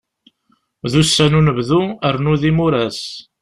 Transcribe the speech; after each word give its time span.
D 0.91 0.93
ussan 1.01 1.31
n 1.31 1.37
unebdu 1.39 1.81
rnu 2.15 2.33
d 2.41 2.43
imuras. 2.49 3.01